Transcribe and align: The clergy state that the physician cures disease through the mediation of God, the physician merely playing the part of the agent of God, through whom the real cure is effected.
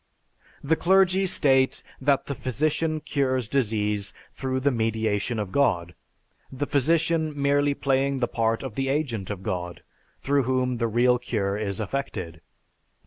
The 0.63 0.75
clergy 0.75 1.27
state 1.27 1.83
that 2.01 2.25
the 2.25 2.33
physician 2.33 3.01
cures 3.01 3.47
disease 3.47 4.15
through 4.33 4.61
the 4.61 4.71
mediation 4.71 5.37
of 5.37 5.51
God, 5.51 5.93
the 6.51 6.65
physician 6.65 7.39
merely 7.39 7.75
playing 7.75 8.17
the 8.17 8.27
part 8.27 8.63
of 8.63 8.73
the 8.73 8.89
agent 8.89 9.29
of 9.29 9.43
God, 9.43 9.83
through 10.19 10.41
whom 10.41 10.77
the 10.77 10.87
real 10.87 11.19
cure 11.19 11.55
is 11.55 11.79
effected. 11.79 12.41